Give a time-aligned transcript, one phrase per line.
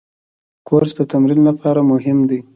[0.67, 2.39] کورس د تمرین لپاره مهم دی.